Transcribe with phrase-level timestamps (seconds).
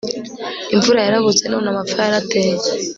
[0.73, 2.53] imvura yarabuze none amapfa yarateye